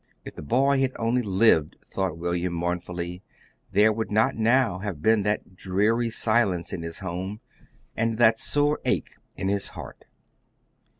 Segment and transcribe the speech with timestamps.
[0.25, 3.21] If the boy had only lived, thought William, mournfully,
[3.71, 7.39] there would not now have been that dreary silence in his home,
[7.95, 10.05] and that sore ache in his heart.